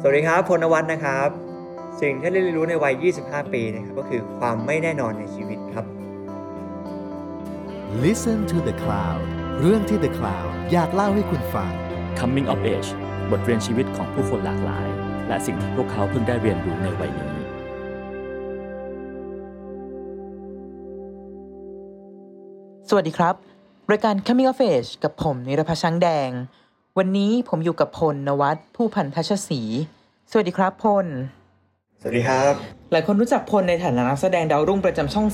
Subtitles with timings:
[0.00, 1.28] สวัสดีครับพลนวัฒน์นะครับ
[2.00, 5.84] สิ่งที่ได้เรียนรู้ในวัย 25 ปีนะครับก็คือความไม่แน่นอนในชีวิตครับ
[8.04, 9.22] Listen to the Cloud
[9.60, 11.72] เรื่องที่ The Cloud อยากเล่าให้คุณฟัง
[12.18, 12.90] Coming of Age
[13.30, 14.88] บทเรียนชีวิตของผู้คนหลากหลาย
[15.28, 17.34] และสิ่งที่พวกเขาเพิ่งได้เรียนรู้ในวัยนี้
[22.88, 23.34] สวัสดีครับ
[23.90, 26.30] รายการ Coming of Age กับผมนิรพัชช้างแดง
[27.00, 29.60] วันนี้ผมอยู่กับพลนวัตผู้พันทัชศรี
[30.30, 31.06] สวัสดีครับพล
[32.00, 32.52] สวัสดีครับ
[32.92, 35.28] หลายคนรู้จักพลในฐานะนักแสดงดาวรุ่งประจำช่อง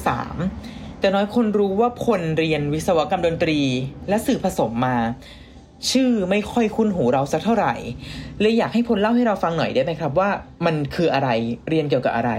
[0.47, 3.61] 3แต่น้อยคนรู้ว่าพลเรียนวิศวกรรมดนตรี
[4.09, 4.97] และสื่อผสมมา
[5.91, 7.75] ชื่อไม่ค่อยคุ้นหูเราสักเท่าไหร่
[8.41, 10.31] เลยอยากให้พลเล่าให้เราฟังหน่อยได้ไหมครับว่า
[10.67, 11.29] มันคืออะไร
[11.69, 12.33] เรียนเกี่ยวกับอะไร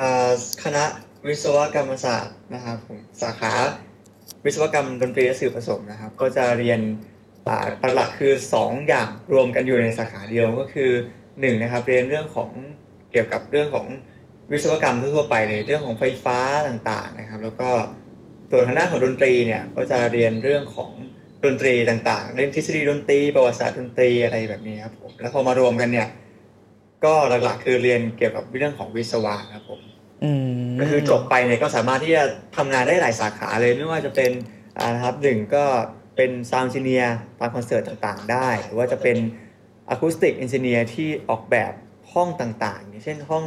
[0.00, 0.30] อ่า
[0.62, 0.84] คณะ
[1.28, 3.52] วิศวกรรมศาสตร์นะครับผมสาขา
[4.44, 7.18] วิศวกรรมดนตรีและสื่อผสมนะครับ ก็จะเรียนอ่า
[7.94, 10.90] หลักๆคือ 2 อย่างรวมกันอยู่ในสาขาเดียวก็คือ
[11.26, 12.50] 1นะครับเรียนเรื่องของ
[13.12, 13.86] เกี่ยวกับเรื่องของ
[14.52, 17.70] วิศวกรรมทั่วๆไปเลยเรื่องของไฟฟ้าต่างๆนะครับ แล้วก็
[18.50, 20.90] ส่วนทางด้านของดนตรีเนี่ยก็จะเรียนเรื่องของ
[21.44, 26.08] ดนตรีต่างๆ เรื่องทฤษฎีดนตรีประวัติศาสตร์ดนตรีอะไรแบบนี้ครับผมแล้วพอมารวมกันเนี่ย
[27.04, 29.80] ก็หลักๆคือเรียนเกี่ยวกับเรื่องของวิศวะครับผม
[30.24, 30.30] อื
[30.66, 32.24] มก็คือจบไปเนี่ยก็สามารถที่จะ
[32.56, 34.30] ทำงานได้หลายสาขาเลยไม่ว่าจะเป็น
[34.78, 35.64] อ่านะครับหนึ่งก็
[36.16, 39.16] เป็นซาวด์ n ิเนียร์ตามคอนเสิร์ตต่างๆ ได้ หรือว่าจะเป็น
[39.90, 41.72] acoustic engineer ที่ออกแบบ
[42.12, 43.44] ห้องต่างๆอย่างเช่นห้อง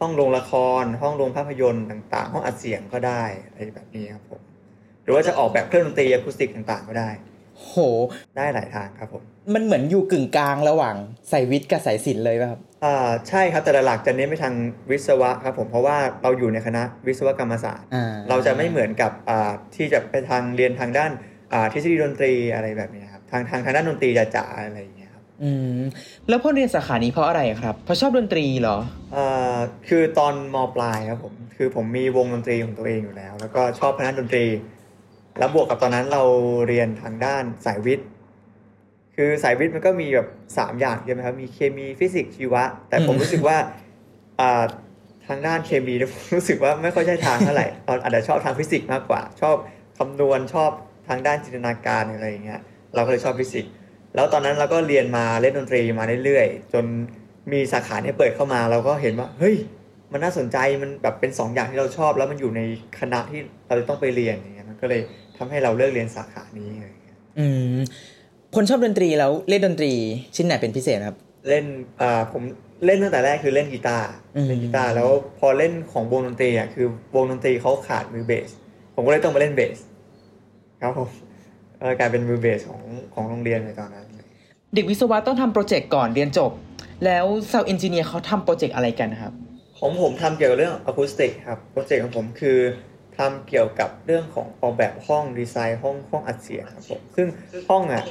[0.00, 4.40] ห้องโรงละคร ห้องโรงภาพยนตร์ต่างๆ ห้องอัดเสียงก็ได้อะไรแบบนี้ครับผม
[5.02, 7.10] หรือว่าจะออกแบบเครื่องดนตรีอะคูสติกต่างๆ ก็ได้
[7.58, 7.74] โห
[8.36, 9.22] ได้หลายทางครับผม
[9.54, 10.96] มันเหมือนอยู่กึ่งกลางระหว่าง
[11.32, 14.54] สายวิทย์กับสายศิลป์เลยป่ะครับอ่าใช่ครับแต่หลักๆจะเน้นไปทาง
[14.90, 21.35] วิศวะครับผมเพราะว่าเราอยู่ในคณะวิศวกรรมศาสตร์อ่าเราจะไม่เหมือนกับอ่าที่จะไปทางเรียนทางด้านอ่า
[21.72, 25.78] ทฤษฎีดนตรีอะไรแบบนี้ครับทางทางทางด้านดนตรีจ๋าๆอะไรอย่างเงี้ยครับอืม
[26.28, 28.78] แล้วพ่อเรียนสาขานี้เพราะอะไรครับเพราะชอบดนตรีเหรอ
[29.14, 29.56] อ่า
[29.88, 34.44] คือตอนมปลายครับผมคือผมมีวงดนตรีของตัวเองอยู่แล้ว แล้วก็ชอบคณะดนตรี
[35.38, 36.22] แล้วบวกกับตอนนั้นเรา
[36.68, 38.08] เรียนทางด้านสายวิทย์
[39.16, 43.56] คือสายวิทย์มันก็มีแบบสามอย่างใช่ไหมครับมีเคมีฟิสิกส์ชีวะ แต่ผมอืมรู้สึกว่า
[44.40, 44.64] อ่า
[45.28, 49.56] ทางด้านเคมีเนี่ยผมรู้สึกว่าไม่ค่อยใช่ทางเท่าไหร่เราอาจจะชอบทางฟิสิกส์มากกว่า ชอบ
[49.98, 50.70] คำนวณชอบ
[51.08, 52.60] ทางด้านจินตนาการอะไรอย่างเงี้ย
[52.94, 53.72] เราก็เลยชอบฟิสิกส์
[54.14, 56.84] แล้วตอนนั้นเราก็เรียนมาเล่นดนตรีมาเรื่อยๆ จน
[57.52, 59.56] มีสาขาเนี่ยเปิดเข้ามา เราก็เห็นว่าเฮ้ย
[60.12, 62.60] มันน่าสนใจมันแบบเป็นสองอย่างที่เราชอบ แล้วมันอยู่ใน
[63.00, 65.02] คณะที่เราจะต้องไปเรียนอย่างเงี้ยมันก็เลย
[65.36, 67.76] ทำให้เราเลือกเรียนสาขานี้อะไรอย่างเงี้ยอืม
[68.54, 69.92] พลชอบดนตรีแล้วเล่นดนตรี
[70.36, 71.16] ชิ้นไหนเป็นพิเศษครับ
[71.48, 71.64] เล่น
[72.00, 72.42] อ่าผม
[72.86, 74.06] เล่นตั้งแต่แรกคือเล่นกีตาร์
[74.36, 78.50] อืมเล่นกีตาร์แล้วพอเล่นของวงดนตรีอะคือวงดนตรีเขาขาดมือเบส
[78.94, 79.76] ผมก็เลยต้องมาเล่นเบส
[80.82, 81.08] ครับผม
[81.80, 82.82] เออกลายเป็นมือเบสของ
[83.14, 84.06] ของโรงเรียนในตอนนั้น
[84.74, 86.50] เด็กวิศวะต้องทำ project ก่อนเรียนจบ
[87.04, 89.32] แล้ว sound engineer เขาทำ project อะไรกันครับ
[89.78, 92.58] ของผมทำเกี่ยวกับเรื่องอะคูสติกครับ โปรเจกต์ของผมคือ
[93.18, 97.26] ทำเกี่ยวกับเรื่องของออกแบบห้องดีไซน์ห้องห้องอัดเสียงครับผมซึ่ง
[97.68, 98.02] ห้องอะ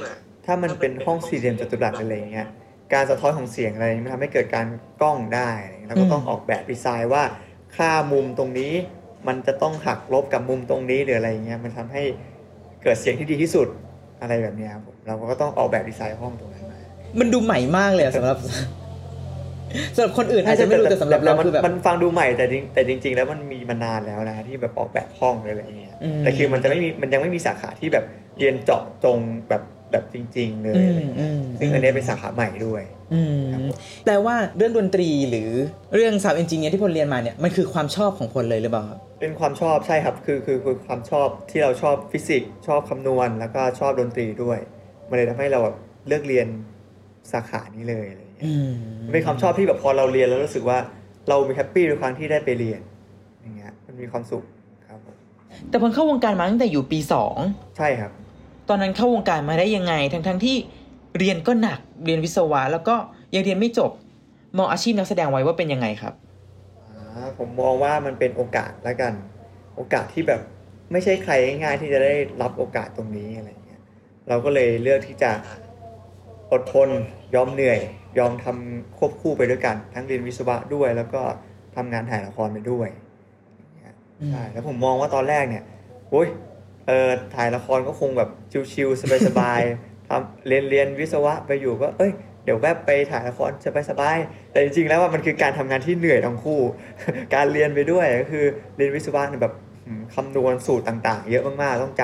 [0.46, 2.48] ถ้ามันเป็นห้องสี่เหลี่ยมจัตุรัสอะไรอย่างเงี้ย
[2.94, 4.68] การสะท้อนของเสียงอะไรมันทำให้เกิดการ
[5.00, 5.52] กล้องได้
[5.86, 7.24] แล้วก็ต้องออกแบบดีไซน์ว่า
[7.76, 8.74] ค่ามุมตรงนี้
[9.28, 12.04] มันจะต้องหักลบกับมุมตรงนี้หรืออะไรอย่างเงี้ยมันทำให้
[12.86, 13.68] เกิดเสียงที่ดีที่สุด
[14.22, 16.80] อะไรแบบเนี้ยครับผมเราก็ต้องออกแบบดีไซน์ห้องตรงนั้นมา
[17.20, 18.38] มันดูใหม่มากเลยอะสำหรับ
[19.96, 28.06] สำหรับคนอื่นอาจจะไม่รู้แต่สำหรับเรามันคือแบบมันฟังดูใหม่แต่จริงแต่จริง ๆ แล้วมันมีมานานแล้วนะที่แบบออกแบบห้องอะไรอย่างเงี้ยอืมแต่คือมันจะไม่มีมันยังไม่มีสาขาที่แบบ
[28.40, 29.18] เรียนเจาะจง
[29.50, 29.62] แบบ
[29.96, 32.84] แบบจริง ๆ เลยอืมอะไรเงี้ยอืมซึ่งอันเนี้ยเป็นสาขาใหม่ด้วย
[33.14, 33.22] อื
[33.54, 35.50] ครับมผมแปลว่าเรื่องดนตรีหรือ
[35.96, 44.60] เรื่อง sound engineer ที่พลเรียนมาเนี่ยมันคือความชอบของพลเลยหรือเปล่าครับเป็นความชอบใช่ครับคือคือคือความชอบที่เราชอบฟิสิกส์ชอบคำนวณ แล้วก็ชอบดนตรีด้วย
[45.10, 45.76] มันเลยทำให้เราแบบ
[46.08, 46.48] เลือกเรียน
[47.32, 48.72] สาขานี้เลยอะไรเงี้ยอืม
[49.06, 50.78] มันเป็นความชอบที่แบบพอเราเรียนแล้วรู้สึกว่า
[51.30, 52.82] เรามีแฮปปี้ทุกครั้งที่ได้ไปเรียน
[53.42, 54.44] อย่างเงี้ยมันมีความสุข
[54.88, 55.16] ครับผม
[55.70, 57.36] แต่พลเข้าวงการมาตั้งแต่อยู่ปีสอง
[57.78, 58.12] ใช่ครับ
[58.70, 60.58] ตอนนั้นเข้าวงการมาได้ยังไง ทั้งทั้งๆที่
[61.18, 62.96] เรียนก็หนักเรียนวิศวะ แล้วก็
[63.34, 63.92] ยังเรียนไม่จบ
[64.58, 66.14] มองอาชีพนักแสดงไว้ว่าเป็นยังไงครับ
[66.90, 69.14] อ่าผมมองว่ามันเป็นโอกาสแล้วกัน
[69.76, 70.42] โอกาสที่แบบ
[70.92, 73.82] ไม่ใช่ใครง่ายๆที่จะได้รับโอกาสตรงนี้อะไรเงี้ย
[74.28, 75.32] เราก็เลยเลือกที่จะ
[76.52, 76.90] อดทน
[77.36, 77.80] ยอมเหนื่อย
[78.20, 81.22] ยอมทำควบคู่ไปด้วยกัน ทั้งเรียนวิศวะด้วย แล้วก็
[81.76, 82.88] ทำงานถ่ายละครไปด้วย
[83.56, 85.64] อย่างเงี้ยอืมใช่แล้วผมมองว่าตอนแรกเนี่ย
[86.10, 86.28] โอ้ย
[86.88, 88.30] เออถ่ายละครก็คงแบบ
[88.74, 92.12] ชิวๆสบายๆทำเรียนเรียนวิศวะไปอยู่ก็เอ้ย
[92.44, 93.52] เดี๋ยวแวบไปถ่ายละคร
[93.90, 96.60] สบายๆแต่จริงๆแล้วว่ามันคือการทำงานที่เหนื่อยทั้งคู่
[97.36, 98.46] การเรียนไปด้วยก็คือ
[98.78, 99.54] เรียนวิศวะเนี่ยแบบ
[99.86, 102.04] อืมคำนวณสูตรต่างๆ เยอะมากๆต้องจ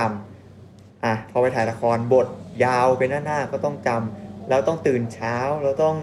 [0.51, 2.28] ำอะพอไปถ่ายละครบท
[2.63, 5.95] ยาวไปหน้าๆก็ต้องจำแล้วต้องตื่นเช้าแล้วต้อง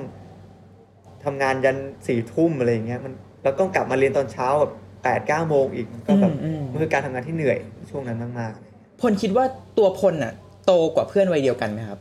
[1.24, 1.76] ทำงานยัน
[2.06, 4.72] สี่ทุ่มอะไรอย่างเงี้ยมันแล้วก็กลับมาเรียนตอนเช้าแบบ
[5.04, 7.58] แปดเก้าโมงอีกมันก็แบบอืมอืมมันคือการทำงานที่เหนื่อย
[7.90, 8.67] ช่วงนั้นมากๆ
[9.00, 9.44] พลคิดว่า
[9.78, 10.32] ตัวพลอะ
[10.66, 11.98] โตกว่าเพื่อนวัยเดียวกันไหมครับ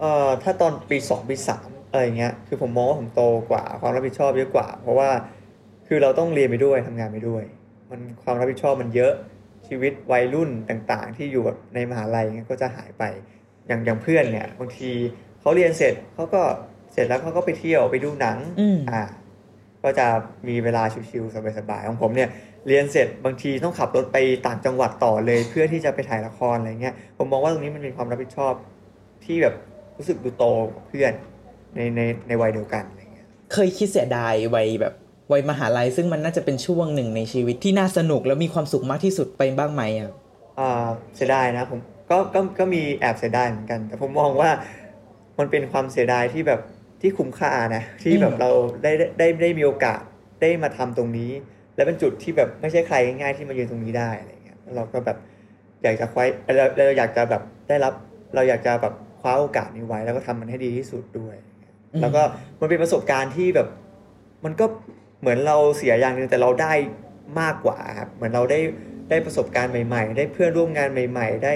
[0.00, 5.10] เอ่อถ้าตอนปีสองปีสามอะไรเงี้ยคือผมมองว่าผมโตกว่าความรับผิดชอบเยอะกว่า เพราะว่า
[5.86, 7.42] คือเราต้องเรียนไปด้วยทำงานไปด้วย
[7.90, 9.12] มันความรับผิดชอบมันเยอะ
[9.68, 13.04] ชีวิตวัยรุ่นต่างๆ ที่อยู่แบบในมหาลัยเงี้ยก็จะหายไป
[13.66, 14.90] อย่างอย่างเพื่อนเนี่ยบางที
[15.40, 16.42] เขาเรียนเสร็จเขาก็
[16.92, 19.02] เสร็จแล้วเขาก็ไปเที่ยวไปดูหนังอืมอ่า
[19.86, 20.06] ก็จะ
[20.48, 22.28] มีเวลาชิวๆสบายๆของผมเนี่ย
[22.66, 24.16] เรียนเสร็จบางทีต้องขับรถไป
[24.46, 28.54] ต่างจังหวัดต่อเลย เพื่อที่จะไปถ่ายละครอะไรเงี้ยผมมองว่าตรงนี้มันเป็นความรับผิดชอบ
[29.24, 29.54] ที่แบบ
[29.96, 30.44] รู้สึกดูโต
[30.74, 31.12] กว่าเพื่อน
[31.74, 34.94] ในในในวัยเดียวกันอะไรเงี้ยเคยคิดเสียดายวัยแบบ
[35.32, 40.10] วัยมหาลัยซึ่งมันน่าจะเป็นช่วงหนึ่งในชีวิตที่น่าสนุกแล้วมีความสุขมากที่สุดไปบ้างไหมอะ
[40.58, 41.80] อ่าเสียดายนะผม
[42.10, 44.50] ก็ก็ก็มีแอบเสียดายเหมือนกัน แต่ผมมองว่า
[45.38, 46.60] มันเป็นความเสียดายที่แบบ
[47.00, 48.50] ที่คุ้มค่านะ ที่แบบอืมเรา
[48.82, 50.00] ได้ได้ได้ได้มีโอกาส
[50.40, 51.30] ได้มาทำตรงนี้
[51.76, 55.18] และเป็นจุดที่แบบไม่ใช่ใครง่ายๆที่มายืนตรงนี้ได้อะไรเงี้ยแล้วเราก็แบบ
[55.82, 56.24] อยากจะคว้า
[56.56, 57.92] เราเราอยากจะแบบได้รับ
[58.34, 61.36] เราอยากจะแบบคว้าโอกาสนี้ไว้ แล้วก็ทำมันให้ดีที่สุดด้วย
[62.00, 62.22] แล้วก็
[62.60, 63.68] มันเป็นประสบการณ์ที่แบบ
[64.44, 64.66] มันก็
[65.20, 66.72] เหมือนเราเสียอย่างหนึ่งแต่เราได้
[67.40, 68.60] มากกว่าครับเหมือนเราได้
[69.10, 71.54] ได้ประสบการณ์ใหม่ ๆ ได้เพื่อนร่วมงานใหม่ ๆ ได้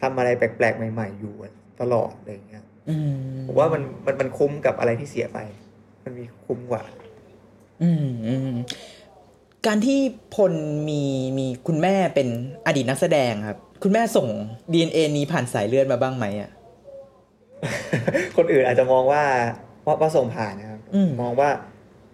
[0.00, 1.34] ทำอะไรแปลกๆ ใหม่ ๆ อยู่
[1.80, 2.71] ตลอดอะไรอย่างเงี้ยอืม
[3.46, 5.38] ผมว่ามันมันมันคุ้มกับอะไรที่เสียไป
[6.04, 6.82] มันมีคุ้มกว่า
[7.82, 8.52] อืมอืม
[9.66, 9.98] การที่
[10.34, 10.52] พล
[10.88, 11.02] มี
[11.38, 12.28] มีคุณแม่เป็น
[12.66, 14.26] อดีตนักแสดงครับ คุณแม่ส่ง
[14.72, 16.50] DNA นี้ผ่านสายเลือดมาบ้างไหมอะ
[18.36, 19.22] คนอื่นอาจจะมองว่า
[19.86, 21.50] ว่าว่าส่งผ่านนะครับอืมมองว่า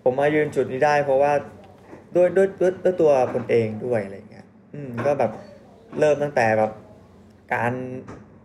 [0.03, 1.33] ผมมายืนจุดนี้ได้ เพราะว่า
[2.15, 5.31] ด้วยด้วยด้วยด้วยตัวผมเองด้วยอะไรอย่างเงี้ย อืม ก็แบบ
[5.99, 6.71] เริ่มตั้งแต่แบบ
[7.55, 7.73] การ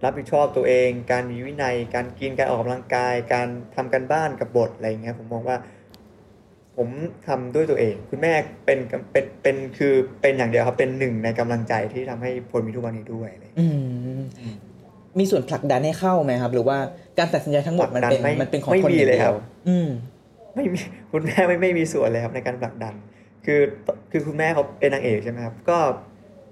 [0.03, 5.57] รับผิดชอบตัวเอง การมีวินัย การกินการออกกำลังกาย การทำกันบ้านกับบทอะไรอย่างเงี้ยผมมองว่า
[6.77, 6.89] ผม
[7.27, 8.33] ทำด้วยตัวเอง คุณแม่
[8.65, 8.79] เป็น
[9.11, 13.69] เป็นเป็นคือเป็นอย่างเดียวครับเป็นหนึ่งในกำลังใจที่ทำให้พลมีทุกวันนี้ด้วยอะไรอย่างเงี้ย
[14.39, 14.55] อืม
[15.19, 16.77] มีส่วนผลักดันให้เข้าไหมครับ หรือว่า
[17.17, 19.87] การตัดสินใจทั้งหมดมันเป็นผลักดันไม่มันเป็นของไม่คนมีอย่างเลยเดีครัยวบอืม
[20.55, 20.79] ไม่มี
[21.11, 22.93] คุณแม่ไม่ไม่มีส่วนเลยครับในการผลักดัน
[23.45, 23.61] คือ
[24.11, 25.77] คือคุณแม่เขาเป็นนางเอกใช่ไหมครับ ก็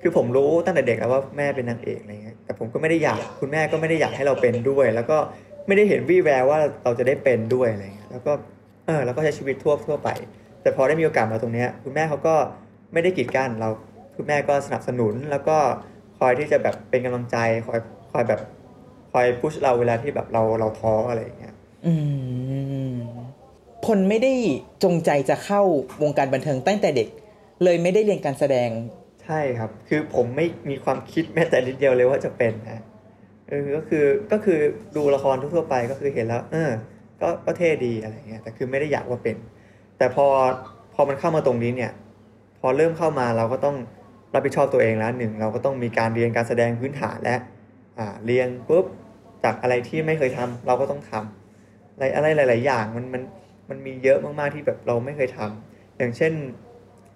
[0.01, 5.17] คือผมรู้ตั้งแต่เด็กแล้วว่าแม่เป็นนางเอกอะไรเงี้ยแต่ผมก็ไม่ได้อยากคุณแม่ก็ไม่ได้อยากให้เราเป็นด้วย แล้วก็
[5.67, 8.31] ไม่ได้เห็นวี่แววว่าเราจะได้เป็นด้วยอะไรเงี้ยแล้วก็
[8.85, 10.09] เออแล้วก็ใช้ชีวิตทั่วทั่วไป
[10.61, 12.35] แต่พอได้มีโอกาสมาตรงเนี้ยคุณแม่เขาก็
[12.93, 13.69] ไม่ได้กีดกันเรา
[14.15, 15.57] คุณแม่ก็สนับสนุนแล้วก็
[16.17, 17.37] คอยที่จะแบบเป็นกำลังใจ
[17.67, 17.79] คอย
[18.11, 18.41] คอยแบบ
[19.11, 21.53] คอยพุชเราเวลาที่แบบเราเราท้ออะไรอย่างเงี้ย
[21.85, 21.93] อื
[22.91, 22.93] ม
[23.85, 24.33] พลไม่ได้
[24.83, 25.61] จงใจจะเข้า
[26.03, 27.09] วงการบันเทิงตั้งแต่เด็ก
[27.63, 28.69] เลยไม่ได้เรียนการแสดง
[29.31, 32.83] ช่ครับ คือผมไม่มีความคิดแม้แต่นิดเดียวเลยว่าจะเป็นนะ
[33.49, 34.59] เออก็คือก็คือ
[34.95, 36.71] ดูละครทั่วไปก็คือเห็นแล้ว เออ
[37.21, 39.37] ก็ก็เท่ดีอะไรเงี้ยแต่คือไม่ได้อยากว่าเป็น
[39.97, 40.25] แต่พอ
[40.93, 41.91] พอมันเข้ามาตรงนี้เนี่ย
[42.59, 43.75] พอเริ่มเข้ามาเราก็ต้อง
[44.33, 47.35] รับผิดชอบตัวเองแล้วหนึ่งเราก็ต้องมีการเรียนการแสดงพื้นฐานและ
[47.97, 48.85] อ่าเรียนปุ๊บ
[49.43, 53.21] จากอะไรที่ไม่เคยทำเราก็ต้องทำอะไรอะไรหลาย ๆ อย่างมันมัน
[53.69, 56.33] มันมีเยอะมากๆที่แบบเราไม่เคยทำอย่างเช่น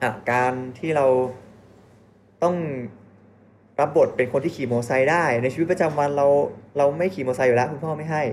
[0.02, 1.06] อะการที่เรา
[2.44, 2.56] ต้อง
[3.80, 6.28] รับบทเป็นคนที่ขี่มอเตอร์ไซค์ได้ ในชีวิตประจำวันเรา
[6.78, 8.24] เราไม่ขี่มอเตอร์ไซค์อยู่แล้วคุณพ่อไม่ให้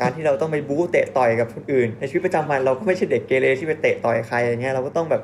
[0.00, 5.22] การที่เราต้องไปบู๊เตะต่อยกับคนอื่น ในชีวิตประจำวันเราก็ไม่ใช่เด็กเกเรที่ไปเตะต่อยใครอย่างเงี้ยเราก็ต้องแบบ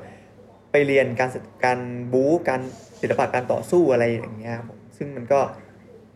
[0.70, 1.30] ไปเรียนการ
[1.64, 1.78] การ
[2.12, 2.60] บู๊การ
[3.00, 5.40] ศิลปะการต่อสู้อะไรอย่างเงี้ยครับผมซึ่งมันก็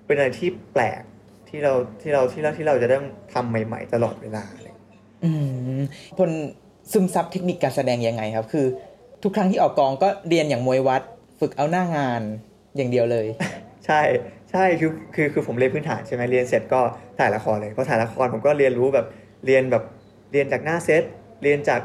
[0.06, 1.02] เป็นอะไรที่แปลก
[1.48, 4.78] ที่เราที่เราที่เราที่เราจะต้องทำใหม่ ๆ ตลอดเวลาเงี้ย
[5.24, 5.30] อื
[5.78, 5.80] ม
[6.18, 6.30] พล
[6.92, 8.66] ซึมซับเทคนิคการแสดงยังไงครับ คือ
[9.22, 11.02] ทุกครั้งที่ออกกองก็เรียนอย่างมวยวัด
[11.40, 12.22] ฝึกเอาหน้างาน
[12.76, 13.26] อย่างเดียวเลย
[13.86, 14.00] ใช่
[14.50, 16.80] ใช่คือคือคือผมเรียนพื้นฐานใช่ไหมเรียนเสร็จก็
[17.18, 19.06] ถ่ายละครเลยพอถ่ายละครผมก็เรียนรู้แบบ
[19.46, 19.84] เรียนแบบ
[20.32, 21.02] เรียนจากหน้าเซต
[21.42, 21.80] เรียนจาก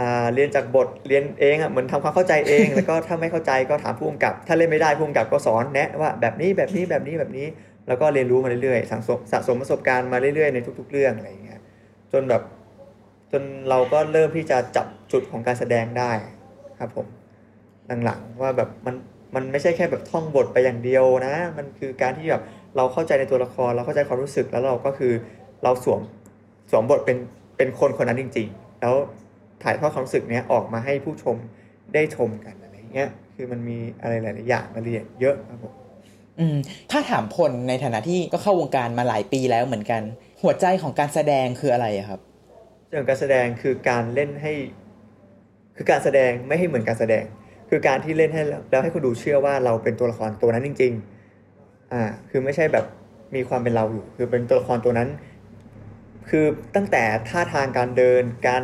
[0.00, 7.46] อ่าเรียนจากบทเรียนเองอะเหมือนทำความเข้าใจเอง แล้วก็ถ้าไม่เข้าใจก็ถามผู้กำกับ ถ้าเล่นไม่ได้ผู้กำกับก็สอนแนะว่าแบบนี้แบบนี้แบบนี้แบบนี้
[7.88, 11.60] แล้วก็เรียนรู้มาเรื่อยๆสะสมสะสมประสบการณ์มาเรื่อยๆในทุก ๆ เรื่องอะไรอย่างเงี้ย
[12.12, 12.42] จนแบบ
[13.32, 16.12] จนเราก็เริ่มที่จะจับจุดของการแสดงได้
[16.78, 17.06] ครับผม
[18.04, 18.94] หลังๆ ว่าแบบมัน
[19.34, 22.42] มันไม่ใช่แค่แบบท่องบทไปอย่างเดียวนะ มันคือการที่แบบ
[22.76, 25.12] เราเข้าใจในตัวละครเราเข้าใจความรู้สึกแล้วเราก็คือ
[25.64, 26.00] เราสวม
[26.70, 27.18] สวมบทเป็น
[27.56, 28.94] เป็นคนคนนั้นจริง ๆ แล้ว
[29.62, 31.36] ถ่ายทอดความรู้สึกเนี้ยออกมาให้ผู้ชม
[31.94, 35.72] ได้ชมกันอะไรเงี้ยคือมันมีอะไรหลายๆอย่างรายละเอียดเยอะครับผม
[36.38, 36.56] อืม
[36.90, 40.02] ถ้าถามพลในฐานะที่ก็เข้าวงการมาหลายปีแล้วเหมือนกัน
[40.42, 42.20] หัวใจของการแสดงคืออะไรอะครับ
[42.88, 44.52] เรื่องการแสดงคือการเล่นให้
[45.76, 47.24] คือการแสดงไม่ให้เหมือนการแสดง
[47.74, 50.92] คือการที่เล่นให้แล้วแล้วให้คนดูเชื่อว่าเราเป็นตัวละครตัวนั้นจริง
[51.42, 52.84] ๆ อ่า คือไม่ใช่แบบ
[53.34, 55.08] มีความเป็นเราอยู่ คือเป็นตัวละครตัวนั้น
[56.28, 58.62] คือตั้งแต่ท่าทางการเดิน การ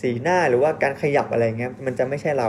[0.00, 2.48] สีหน้าหรือว่าการขยับอะไรเงี้ย มันจะไม่ใช่เรา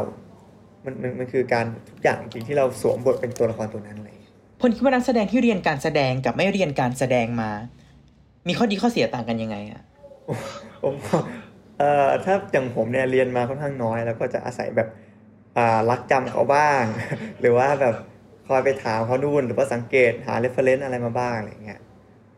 [0.85, 7.49] มันมันมันคือการทุกอย่างจริงๆที่เราสวมบทเป็นตัวละครตัวนั้นอะไรอย่างเลยพลคิดว่านักแสดงที่เรียนการแสดงกับไม่เรียนการแสดงมา
[8.47, 9.81] มีข้อดีข้อเสียต่างกันยังไงอะ
[10.83, 10.95] ผม
[11.77, 15.08] เอ่อถ้าอย่างผมเนี่ยเรียนมาค่อนข้างน้อย แล้วก็จะอาศัยแบบอ่า
[15.89, 16.83] ลักจำเขาบ้าง
[17.39, 17.95] หรือว่าแบบ
[18.47, 21.79] คอยไปถามเขาดูหรือว่าสังเกตหา reference อะไรมาบ้างอะไรเงี้ย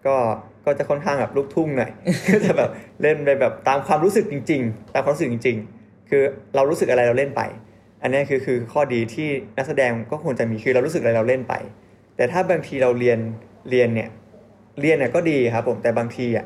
[0.05, 0.15] ก็
[0.65, 1.91] ก็จะค่อนข้างแบบลูกทุ่งหน่อย
[2.33, 2.69] ก็จะแบบ
[3.01, 6.23] เล่นไปแบบตามความรู้สึกจริง ๆ ตามความรู้สึกจริง ๆ คือ
[6.55, 7.41] เรารู้สึกอะไรเราเล่นไป
[8.01, 11.53] อันนี้คือคือข้อดีที่นักแสดงก็ควรจะมีคือเรารู้สึกอะไรเราเล่นไป
[12.15, 13.19] แต่ถ้าบางทีเราเรียน
[13.69, 14.09] เรียนเนี่ย
[14.81, 16.45] เรียนเนี่ยก็ดีครับผมแต่บางทีอะ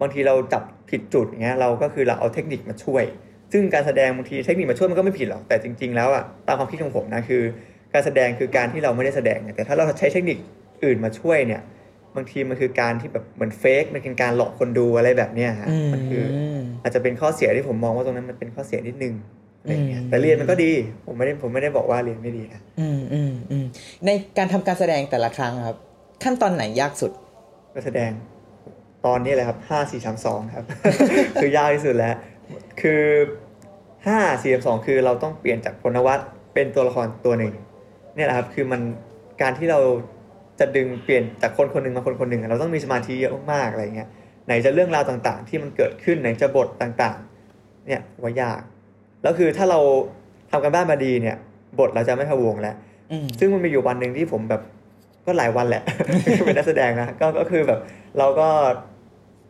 [0.00, 3.04] บางทีเราจับผิดจุดเงี้ยเราก็คือเราเอาเทคนิคมาช่วย
[3.52, 7.42] ซึ่งการแสดงบางทีเทคนิคมาช่วยมันก็ไม่ผิดหรอกแต่จริง ๆ แล้วอะตามความคิดของผมนะคือ
[7.92, 10.38] การแสดงคือการที่เราไม่ได้แสดงไงแต่ถ้าเราใช้เทคนิค
[10.84, 11.62] อื่นมาช่วยเนี่ย
[12.16, 16.24] บางทีมันคือการที่แบบเหมือนเฟกมันเป็นการหลอกคนดูอะไรแบบเนี้ยฮะมันคือ
[16.82, 19.14] อาจจะเป็นข้อเสียที่ผมมองว่าตรงนั้นมันเป็นข้อเสียนิดนึง
[19.60, 20.72] อะไรเงี้ยอืมแต่เรียนมันก็ดี
[21.06, 23.64] ผมไม่ได้ผมไม่ได้บอกว่าเรียนไม่ดีนะอืมอืมอืม
[24.06, 25.76] ในการทำการแสดงแต่ละครั้งครับ
[26.24, 27.12] ขั้นตอนไหนยากสุด
[27.74, 28.10] ก็แสดง
[29.06, 30.64] ตอนนี้เลยครับห้าสี่สามสองครับ
[31.42, 32.14] คือยากที่สุดแล้ว
[32.82, 33.02] คือ
[34.06, 36.18] ห้าสี่สามสองคือเราต้องเปลี่ยนจากพลนวัต
[36.54, 37.52] เป็นตัวละครตัวหนึ่ง
[38.14, 38.80] เนี่ยแหละครับคือมัน
[39.42, 39.80] การที่เรา
[40.60, 44.08] จะดึงเปลี่ยนจากคนคนหนึ่งมาคนคนหนึ่งอะเราต้องมีสมาธิเยอะมากๆอะไรเงี้ย
[44.46, 48.60] ไหนจะเรื่องราวต่างๆ ที่มันเกิดขึ้นไหนจะบทต่างๆ เนี่ยผมว่ายาก
[49.22, 49.80] แล้วคือถ้าเรา
[50.50, 51.36] ทำการบ้านมาดีเนี่ย
[51.78, 52.74] บทเราจะไม่พะวงแล้ว
[53.12, 54.62] อืมซึ่งมันมีอยู่วันหนึ่งที่ผมแบบ
[55.26, 55.82] ก็หลายวันแหละ
[56.44, 57.80] เป็นนักแสดงนะก็ก็คือแบบ
[58.18, 58.48] เราก็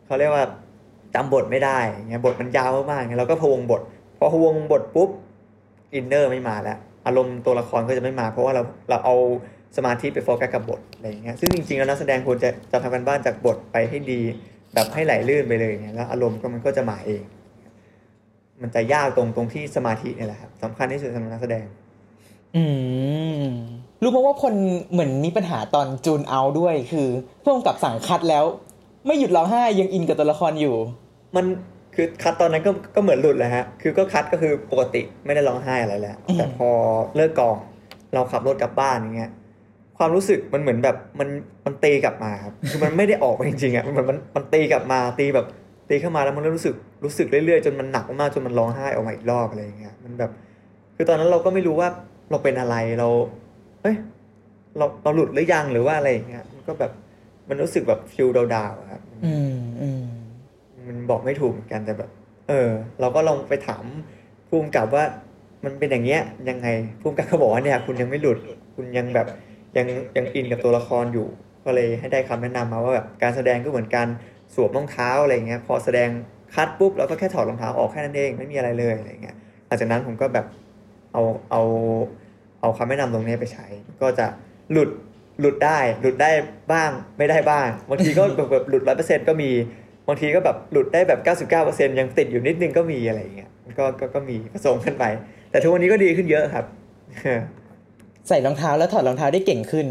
[0.05, 0.45] เขาเรียกว่า
[1.15, 3.81] จำบทไม่ได้อย่างเงี้ยบทมันยาวมากๆเงี้ยเราก็พะวงบท
[4.17, 5.09] พอพะวงบทปุ๊บ
[5.93, 9.15] inner ไม่มาแล้ว อารมณ์ตัวละครก็จะไม่มา เพราะว่าเราเราเอา
[9.77, 14.21] สมาธิไปโฟกัสกับบทอะไรอย่างเงี้ยซึ่งจริงๆแล้วนักแสดงควรจะจะทำการบ้านจากบทไปให้ดี
[14.73, 17.23] แบบให้ไหลลื่นไปเลยเนี่ยแล้วอารมณ์ก็มันก็จะมาเอง
[18.61, 21.65] มันจะยากตรงตรงที่สมาธิเนี่ยแหละครับสำคัญที่สุดสำหรับนักแสดง
[22.55, 22.63] อื
[23.43, 23.45] ม
[24.01, 24.53] รู้มาว่าพล
[24.91, 27.07] เหมือนมีปัญหาตอนจูนเอาด้วยคือ
[27.43, 28.45] พ่วงกับสั่งคัดแล้ว
[29.05, 30.75] ไม่หยุดร้องไห้ยังอินกับตัวละครอยู่
[31.35, 31.45] มัน
[31.95, 36.69] คือคัดตอนนั้นก็ก็เหมือนหลุดเลยฮะ คือก็คัดก็คือปกติไม่ได้ร้องไห้อะไรแล้วอืมแต่พอ
[37.15, 37.57] เลิกกอง
[38.13, 39.31] เราขับรถกลับบ้านอย่างเงี้ย
[39.97, 41.29] ความรู้สึกมันเหมือนแบบมัน
[41.65, 45.45] มันตีกลับมาครับ คือมันไม่ได้ออกไปจริงๆอะ มันเหมือนมันมันตีกลับมาตีแบบ
[45.89, 50.31] ตีเข้ามาแล้วมันรู้สึกรู้สึกเรื่อยๆจนมันหนักมากๆจนมันร้องไห้ออกมาอีกรอบอะไรอย่างเงี้ย มันแบบ
[50.95, 51.87] คือตอนนั้นเราก็ไม่รู้ว่า
[52.31, 53.07] เราเป็นอะไรเรา
[53.81, 53.95] เอ้ย
[54.77, 56.91] เราเราหลุดหรือยังหรือว่าอะไรอย่างเงี้ย มันก็แบบ
[57.49, 60.03] มันรู้สึกแบบฟิลดาวๆอะครับอืมอืม
[60.87, 62.09] มันบอกไม่ถูกเหมือนกันแต่แบบ
[62.47, 62.69] เออ
[62.99, 63.83] เราก็ลองไปถาม
[64.49, 65.03] ภูมิกับว่า
[65.65, 66.67] มันเป็นอย่างเงี้ยยังไง
[67.01, 68.39] ภูมิกับเขาบอกว่าเนี่ย คุณยังไม่หลุด
[68.75, 69.27] คุณยังแบบ
[69.77, 71.27] ยังยังอินกับตัวละครอยู่
[71.65, 74.07] ก็เลยให้ได้คำแนะนำมาว่าแบบการแสดงก็เหมือนการ
[74.55, 76.09] สวมรองเท้าอะไรเงี้ย พอแสดง
[76.55, 79.35] คัดปุ๊บเราก็แค่ถอดรองเท้าออกแค่นั้นเองไม่มีอะไรเลยอะไรเงี้ย
[79.67, 80.45] หลังจากนั้นผมก็แบบ
[81.13, 81.61] เอาเอา
[82.61, 83.65] เอาคำแนะนำตรงนี้ไปใช้
[84.01, 84.25] ก็จะ
[84.71, 84.89] หลุด
[85.41, 86.31] หลุดได้หลุดได้
[86.73, 89.49] บ้างไม่ได้บ้าง บางทีก็แบบแบบหลุดร้อยเปอร์เซ็นต์ก็มี
[90.07, 91.19] บางทีก็แบบหลุดได้แบบ
[91.59, 95.05] 99%ยังติดอยู่นิดนึงก็มีอะไรอย่างเงี้ยมันก็ก็ก็มีผสมกันไป
[95.51, 96.65] แต่ทุกวันนี้ก็ดีขึ้นเยอะครับ
[98.27, 99.87] ใส่รองเท้าแล้วถอดรองเท้าได้เก่งขึ้น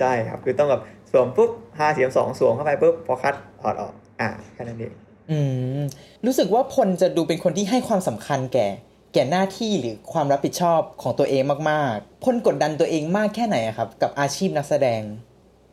[0.00, 4.92] ใช่ครับ คือต้องแบบสวมปุ๊บห้าเสียมสองสวมเข้าไปปุ๊บพอคัดถอดออก อะแค่นั้นเอง
[5.30, 5.38] อื
[5.80, 5.82] ม
[6.26, 8.68] รู้สึกว่าพลจะดูเป็นคนที่ให้ความสำคัญแก่
[9.12, 15.02] แก่หน้าที่หรือความรับผิดชอบของตัวเองมากๆพลกดดันตัวเองมากแค่ไหนอะครับ กับอาชีพนักแสดง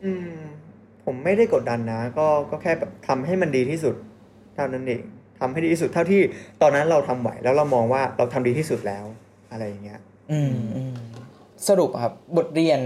[0.04, 0.36] อืม
[1.04, 3.94] ผมไม่ได้กดดันนะ ก็ก็แค่แบบทำให้มันดีที่สุด
[4.54, 5.02] เท่านั้นเอง
[5.40, 6.20] ทำให้ดีที่สุดเท่าที่
[6.62, 9.04] ตอนนั้นเราทำไหวแล้วเรามองว่าเราทำดีที่สุดแล้ว
[9.50, 10.00] อะไรอย่างเงี้ย
[10.32, 10.94] อืมอืม
[11.68, 12.80] สรุปครับบทเรียน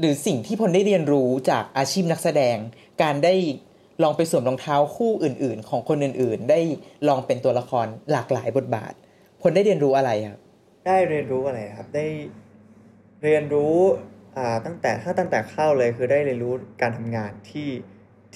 [0.00, 2.56] หรือสิ่งที่พลได้เรียนรู้จากอาชีพนักแสดง
[3.02, 3.34] การได้
[4.02, 6.60] ลองไปสวมรองเท้าคู่อื่น ๆ ของคนอื่น ๆ ได้
[7.08, 8.92] ลองเป็นตัวละครหลากหลายบทบาท
[9.46, 10.40] พลได้เรียนรู้อะไรครับ
[10.86, 12.06] ได้เรียนรู้อะไรครับ ได้
[13.22, 13.76] เรียนรู้
[14.36, 17.70] อ่าตั้งแต่ถ้าตั้งแต่เข้าเลยคือได้เรียนรู้การทำงานที่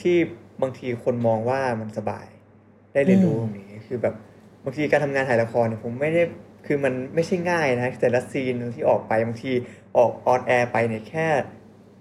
[0.01, 0.17] ที่
[0.63, 2.27] บางทีคนมองว่ามันสบาย
[2.93, 4.15] ได้เรียนรู้ตรงนี้คือแบบ
[4.65, 6.23] บางทีการทำงานถ่ายละครเนี่ยผมไม่ได้
[6.67, 9.53] คือมันไม่ใช่ง่ายนะแต่ละซีนที่ออกไปบางที
[9.97, 11.27] ออกออนแอร์ไปเนี่ยแค่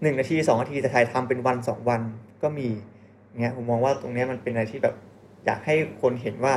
[0.02, 2.02] หนึ่งนาทีสองนาทีแต่ถ่ายทำเป็นวันสองวัน
[2.42, 2.68] ก็มี
[3.42, 4.96] เงี้ยผมมองว่าตรงเนี้ยมันเป็นอะไรที่แบบ
[5.46, 6.54] อยากให้คนเห็นว่า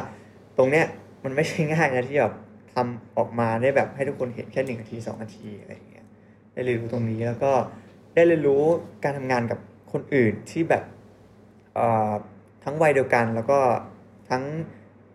[0.59, 0.87] ตรงเนี้ย
[1.24, 2.34] มันไม่ใช่ง่ายนะที่แบบ
[2.74, 6.06] ทำออกมาได้แบบให้ทุกคนเห็นแค่หนึ่งนาทีสองนาทีอะไรอย่างเงี้ย
[6.52, 7.52] ได้เรียนรู้ตรงนี้แล้วก็
[8.14, 8.62] ได้เรียนรู้
[9.04, 9.58] การทำงานกับ
[9.92, 10.84] คนอื่นที่แบบ
[11.74, 12.12] เอ่อ
[12.64, 13.58] ทั้งวัยเดียวกันแล้วก็
[14.30, 14.44] ทั้ง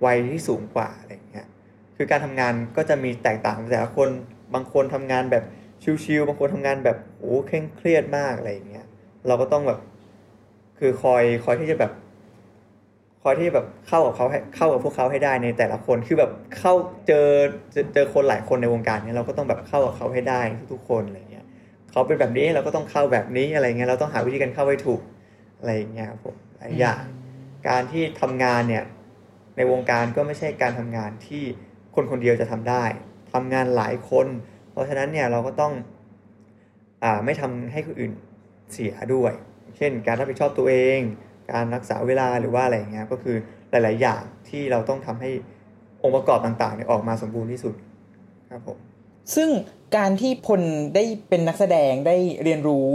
[0.06, 1.48] วัยที่สูงกว่าอะไรอย่างเงี้ย
[1.96, 4.10] คือการทำงานก็จะมีแตกต่างแต่ละคน
[4.54, 5.44] บางคนทำงานแบบ
[6.04, 8.86] ชิวๆบางคนทำงานแบบโอ้เคร่งเครียดมากอะไรอย่างเงี้ย
[9.28, 9.80] เราก็ต้องแบบ
[10.80, 11.92] คือคอยคอยที่จะแบบ
[13.28, 16.74] คอที่แบบเข้ากับเขาเข้ากับพวกเขาให้ได้ในแต่ละคนคือแบบเข้า
[17.08, 17.28] เจอ
[17.72, 20.42] เจอเจอคนหลายคนในวงการเนี้ยเราก็ต้องแบบเข้ากับเขาให้ได้
[20.74, 21.46] ทุกๆคนอะไรเงี้ย
[21.92, 25.02] เขาเป็นแบบนี้เราก็ต้องเข้าแบบนี้อะไรเงี้ยเราต้องหาวิธีการเข้าให้ถูก
[25.60, 27.02] อะไรเงี้ยครับผมหลายอย่าง
[27.68, 28.84] การที่ทำงานเนี่ย
[29.58, 31.44] ในวงการก็ไม่ใช่การทำงานที่
[31.96, 32.84] คนคนเดียวจะทำได้
[33.34, 34.28] ทำงานหลายคน
[34.72, 35.74] เพราะฉะนั้นเนี่ยเราก็ต้อง
[37.04, 38.14] อ่าไม่ทำให้คนอื่น
[38.74, 39.34] เสียด้วย
[39.78, 41.00] เช่น การรับผิดชอบตัวเอง
[41.52, 43.36] การรักษาเวลาหรือว่าอะไรอย่างเงี้ยก็คือ
[43.72, 45.32] หลาย ๆ อย่างที่เราต้องทำให้
[46.04, 47.74] องค์ประกอบต่างๆเนี่ยออกมาสมบูรณ์ที่สุด
[48.50, 48.78] ครับผม
[49.36, 49.50] ซึ่ง
[49.98, 50.62] การที่พล
[50.96, 52.88] ได้เป็นนักแสดงได้เรียนรู้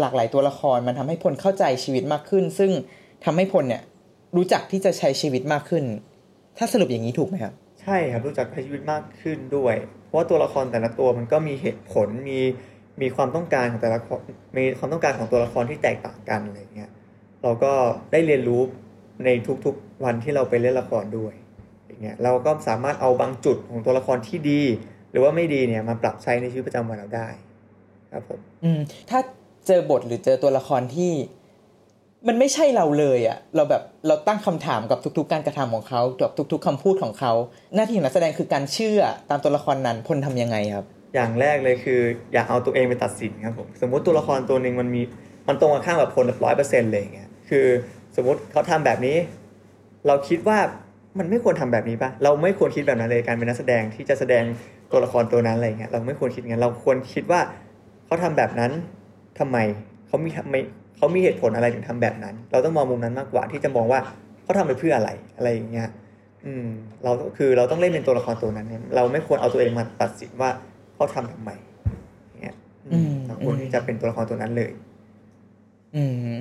[0.00, 2.70] หลากหลายตัวละคร มันทำให้พลเข้าใจชีวิตมากขึ้น ซึ่ง
[3.24, 3.82] ทำให้พลเนี่ย
[4.36, 5.84] รู้จักที่จะใช้ชีวิตมากขึ้น
[6.58, 9.74] ถ้าสรุปอย่างนี้ถูกไหมครับ ใช่ครับรู้จักใช้ชีวิตมากขึ้นด้วย
[10.06, 12.40] เพราะว่าตัวละครแต่ละตัวมันก็มีเหตุผลมี
[13.02, 14.20] มีความต้องการของแต่ละคน
[14.56, 16.90] มีความต้องการของตัวละครที่แตกต่างกันอะไรเงี้ย
[17.42, 17.72] เราก็
[18.12, 18.62] ได้เรียนรู้
[19.24, 19.28] ใน
[19.64, 21.34] ทุกๆวันที่เราไปเล่นละครด้วย
[21.86, 24.62] อย่างเงี้ยเราก็สามารถเอาบางจุดของตัวละครที่ดี
[25.10, 27.28] หรือว่าไม่ดีเนี่ยมาปรับใช้ในชีวิตประจำวันเราได้
[28.12, 28.80] ครับผมอืม
[29.10, 29.20] ถ้า
[29.66, 31.12] เจอบทหรือเจอตัวละครที่
[32.28, 37.32] มันไม่ใช่เราเลยอะ่ะ เราแบบเราตั้งคำถามกับทุก ๆ การกระทำของเขากับทุก ๆคำพูดของเขา
[37.74, 42.00] หน้าที่ของนักแสดงคือการเชื่อตามตัวละครนั้นพลทำยังไงครับ อย่างแรกเลยคือ
[42.32, 45.02] อย่าเอาตัวเองไปตัดสินครับผมสมมติตัวละครตัวหนึ่งมันมี
[45.48, 47.66] มันตรงกันข้ามกับพลร้อยเปอร์เซ็นต์เลยอย่างเงี้ย คือ
[48.16, 49.16] สมมติเขาทำแบบนี้
[50.06, 50.58] เราคิดว่า
[51.18, 54.44] มันไม่ควรทำแบบนี้ปะเราไม่ควรคิดแบบนั้นเลยการเป็นนักแสดงที่จะแสดง
[54.90, 57.40] ตัวละครตัวนั้นอะไรเงี้ยเราไม่ควรคิดงั้นเราควรคิดว่า
[58.06, 58.72] เขาทำแบบนั้น
[59.38, 59.56] ทำไม
[60.06, 60.54] เขามีทำไม
[60.96, 64.00] เขามีเหตุผลอะไรถึงทำแบบนั้น เราต้องมองมุมนั้นมากกว่าที่จะมองว่า
[64.42, 65.88] เขาทำไปเพื่ออะไรอะไรอย่างเงี้ย
[66.46, 66.66] อืม
[67.02, 70.50] เราคือเราต้องเล่นเป็นตัวละครตัวนั้นเนี่ยเราไม่ควรเอาตัวเองมาตัดสินว่า
[70.94, 71.50] เขาทำทำไม
[72.28, 74.70] อย่างเงี้ยอืมอืมเราควรที่จะเป็นตัวละครตัวนั้นเลย
[75.96, 76.02] อื
[76.32, 76.34] ม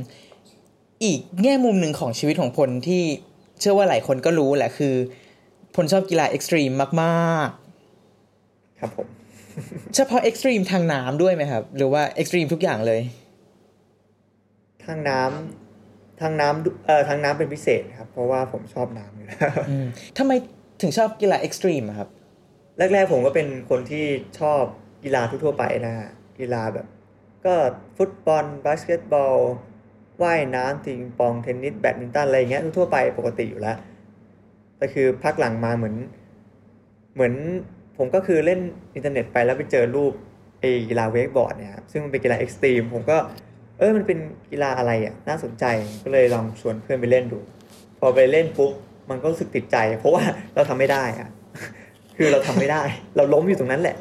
[1.03, 3.03] อีกแง่มุมหนึ่งของชีวิตของพลที่
[3.59, 4.95] เชื่อว่าหลายคนก็รู้แหละคือ
[5.75, 6.71] พลชอบกีฬา extreme
[7.03, 7.49] มาก
[8.79, 13.01] ครับผมๆเฉพาะ extreme ทางน้ำด้วยไหมครับ หรือว่า extreme ทุกอย่างเลย
[14.85, 19.85] ทางน้ำทางน้ำดุเอ่อทางน้ำเป็นพิเศษครับ เพราะว่าผมชอบน้ำอยู่แล้วอืม
[20.17, 20.31] ทำไม
[20.81, 22.09] ถึงชอบกีฬา extreme อะครับ
[22.77, 24.05] แรก ๆ ผมก็เป็นคนที่
[24.39, 24.63] ชอบ
[25.03, 26.09] กีฬาทั่วๆไปนะฮะ
[26.39, 26.87] กีฬาแบบ
[27.45, 27.55] ก็
[27.97, 29.37] ฟุตบอลบาสเกตบอล
[30.23, 33.77] ว่ายน้ำปิงปองเทนนิสแบดมินตันอะไรอย่างเงี้ยทั่วไปปกติอยู่แล้ว
[34.77, 35.95] แต่คือพักหลังมาเหมือน
[37.13, 37.33] เหมือน
[37.97, 38.59] ผมก็คือเล่น
[38.95, 40.13] อินเทอร์เน็ตไปแล้วไปเจอรูป
[40.59, 43.17] ไอ้กีฬา wakeboard เนี่ยครับซึ่งมันเป็นกีฬา extreme ผมก็
[43.77, 44.17] เออมันเป็น
[44.51, 45.65] กีฬาอะไรอะน่าสนใจ
[46.03, 47.39] ก็เลยลองชวนเพื่อนไปเล่นดู
[47.99, 48.71] พอไปเล่นปุ๊บ
[49.09, 50.23] มันก็รู้สึกติดใจ เพราะว่า
[50.55, 51.29] เราทำไม่ได้อะ
[52.17, 52.81] คือเราทำไม่ได้
[53.15, 53.95] เราล้มอยู่ตรงนั้นแหละ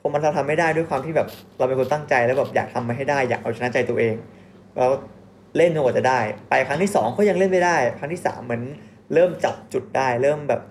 [0.00, 4.14] พอมันเราทำไม่ได้ด้วยความที่แบบเราเป็นคนตั้งใจแล้วแบบอยากทำมาให้ได้อยากเอาชนะใจตัวเอง
[4.76, 4.86] เรา
[5.56, 8.62] เล่นจนกว่าจะได้ ไปครั้งที่สองก็ยังเล่นไม่ได้ ครั้งที่สามเหมือน
[9.14, 10.62] เริ่มจับจุดได้ เริ่มแบบ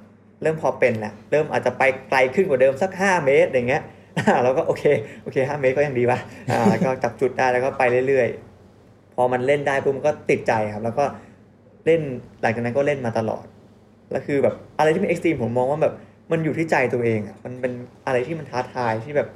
[0.41, 3.83] เริ่มพอเป็นแหละเริ่มอาจจะไปไกลขึ้นกว่าเดิมสักห้าเมตรอย่างเงี้ย
[4.43, 4.83] เราก็โอเค
[5.23, 6.19] โอเคห้าเมตรก็ยังดีป่ะ
[6.51, 11.05] อ่าก็จับจุดได้แล้วก็ไปเรื่อยๆ พอมันเล่นได้ปุ๊บมันก็ติดใจครับ แล้วก็
[11.85, 12.01] เล่น
[12.41, 13.45] หลังจากนั้นก็เล่นมาตลอด
[14.11, 15.93] แล้วคือแบบอะไรที่เป็น extreme ผมมองว่าแบบ
[16.31, 17.73] มันอยู่ที่ใจตัวเองอะมันเป็น
[18.05, 19.27] อะไรที่มันท้าทายที่แบบ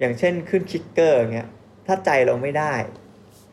[0.00, 1.48] อย่างเช่นขึ้น kicker อย่างเงี้ย
[1.86, 2.74] ถ้าใจเราไม่ได้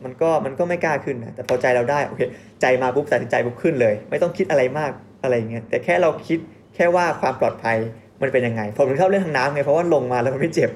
[0.04, 2.20] มันก็มันก็ไม่กล้าขึ้นนะแต่พอใจเราได้โอเค
[2.60, 6.38] ใจมาปุ๊บตัดสินใจปุ๊บขึ้นเลย ไม่ต้องคิดอะไรมากอะไรอย่างเงี้ยแต่แค่เราคิด
[6.74, 7.76] แค่ว่าความปลอดภัย
[8.22, 10.70] มันเป็นยังไงผมถึงชอบเล่นทางน้ำไงเพราะว่าลงมาแล้วมันไม่เจ็บ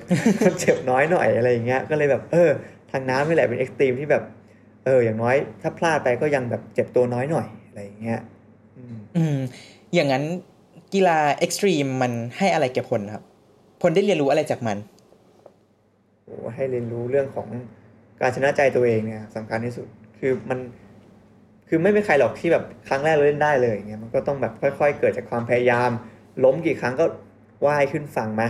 [0.45, 2.51] มันเจ็บน้อยหน่อยอะไรอย่างเงี้ยก็เลยแบบเออ
[2.91, 4.23] ทางน้ำนี่แหละเป็น extreme ที่แบบ
[4.85, 8.21] เอออย่างน้อย ถ้าพลาดไปก็ยังแบบเจ็บตัวน้อยหน่อยอะไรอย่างเงี้ย
[8.79, 9.37] อืมอืม
[9.95, 10.25] อย่างนั้น
[10.95, 13.25] กีฬา extreme มันให้อะไรแก่พลครับ
[13.81, 14.79] พลได้เรียนรู้อะไรจากมัน
[16.25, 17.49] โอ้ให้เรียนรู้เรื่องของ
[18.21, 19.87] การชนะใจตัวเองเนี่ยสำคัญที่สุด
[20.19, 20.59] คือมัน
[21.69, 25.91] คือไม่เป็นใครหรอกที่แบบครั้งแรกเราเล่นได้เลยเงี้ย มันก็ต้องแบบค่อยๆ เกิดจากความพยายาม
[26.45, 27.05] ล้มกี่ครั้งก็
[27.67, 28.49] ว่ายขึ้นฝั่งมา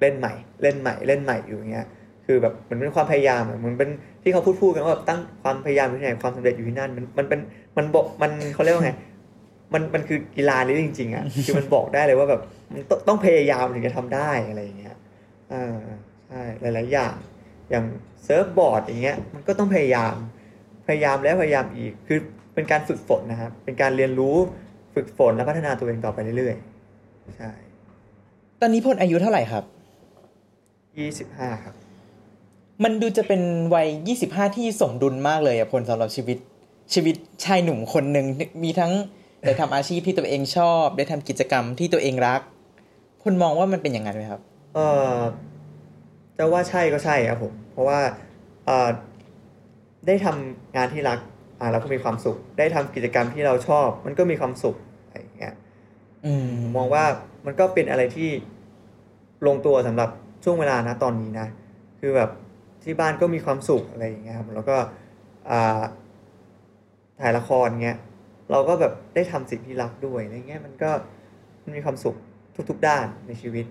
[0.00, 1.86] เล่นใหม่ เล่นใหม่ เล่นใหม่อยู่เงี้ย
[2.26, 3.88] คือแบบมันเป็นความพยายามอะมันเป็น
[4.22, 7.40] ที่เขาพูดพูดกันว่าแบบตั้งความพยายามอยู่ที่ไหนความสำเร็จอยู่ที่นั่น มันมันเป็น
[7.76, 8.92] มันบอก มันเขาเรียกว่าไง
[9.74, 12.40] มัน มันคือกีฬานี้จริงๆอะ คือมันบอกได้เลยว่าแบบ
[12.72, 14.96] มันต้องต้องพยายามถึงจะทำได้อะไรอย่างเงี้ย
[15.52, 15.76] อ่า
[16.28, 17.14] ใช่ หลาย ๆ อย่าง
[17.70, 17.84] อย่าง
[18.24, 20.14] เซิร์ฟบอร์ดอย่างเงี้ยมันก็ต้องพยายาม
[20.86, 22.18] พยายามแล้วพยายามอีกคือ
[22.54, 24.36] เป็นการฝึกฝนนะครับ เป็นการเรียนรู้
[24.94, 27.50] ฝึกฝนและพัฒนาตัวเองต่อไปเรื่อยๆ ใช่
[28.60, 29.64] ตอนนี้พลอายุเท่าไหร่ครับ
[30.98, 31.74] ยี่สิบห้าครับ
[32.84, 33.42] มันดูจะเป็น
[33.74, 33.88] วัย
[34.22, 36.38] 25ที่สมดุลมากเลยอะพลสำหรับชีวิต
[36.94, 38.26] ชีวิตชายหนุ่มคนหนึ่ง
[38.64, 38.92] มีทั้ง
[39.42, 42.40] ได้ทำอาชีพที่ตัวเองชอบ ได้ทำกิจกรรมที่ตัวเองรัก
[43.22, 44.40] พลมองว่ามันเป็นอย่างนั้นไหมครับ
[44.74, 44.78] เอ
[45.14, 45.16] อ
[46.38, 48.00] จะว่าใช่ก็ใช่ครับผม เพราะว่า
[48.66, 48.88] เออ
[50.06, 51.18] ได้ทำงานที่รัก
[51.58, 55.54] ออ่าเราก็มีความสุข ได้ทำกิจกรรมที่เราชอบ มันก็มีความสุขอะไรอย่างเงี้ย
[56.24, 57.04] อืมมองว่า
[57.46, 58.30] มันก็เป็นอะไรที่
[59.46, 60.10] ลงตัวสำหรับ
[60.44, 61.46] ช่วงเวลานะตอนนี้นะ
[62.00, 62.30] คือแบบ
[62.84, 64.76] ที่บ้านก็มีความสุขอะไรอย่างเงี้ยครับแล้วก็
[65.50, 65.82] อ่า
[67.20, 67.98] ถ่ายละครเงี้ย
[68.50, 70.90] เราก็แบบได้ทำสิ่งที่รักด้วยอะไรเงี้ยมันก็
[71.62, 72.16] มันมีความสุข
[72.70, 73.66] ทุก ๆ ด้านในชีวิต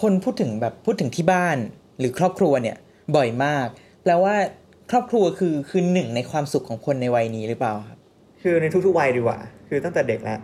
[0.00, 1.56] พลพูดถึงแบบพูดถึงที่บ้าน
[1.98, 2.76] หรือครอบครัวเนี่ย
[3.16, 3.66] บ่อยมาก
[4.02, 4.34] แปลว่า
[4.90, 7.98] ครอบครัวคือคือหนึ่งในความสุขของคนในวัยนี้หรือเปล่าครับ
[8.42, 10.40] คือในทุกๆวัยดีกว่า คือตั้งแต่เด็กแล้ว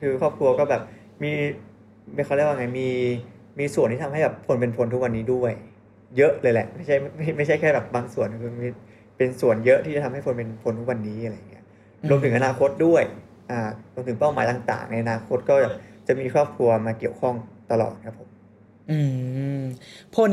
[0.00, 0.82] คือครอบครัวก็แบบ
[1.22, 1.32] มี
[2.26, 2.88] เขาเรียกว่าไงมี
[3.58, 5.52] มีส่วนที่ทำให้แบบผลเป็นผลทุกวันนี้ด้วย
[6.16, 8.68] เยอะเลยแหละ ไม่ใช่ไม่ไม่ใช่แค่แบบบางส่วนคือมี
[9.16, 11.64] เป็นส่วนเยอะที่จะทำให้ผลเป็นผลทุกวันนี้อะไรอย่างเงี้ย
[12.02, 13.02] อืมรวมถึงอนาคตด้วย
[13.50, 15.54] อ่ารวมถึงเป้าหมายต่าง ๆ ในอนาคตก็
[16.06, 17.34] จะมีครอบครัวมาเกี่ยวข้อง
[17.70, 18.31] ตลอดครับผม
[18.90, 18.98] อื
[19.58, 19.60] ม
[20.14, 20.32] พล